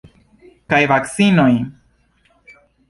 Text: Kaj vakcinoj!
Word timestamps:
Kaj 0.73 0.79
vakcinoj! 0.93 1.51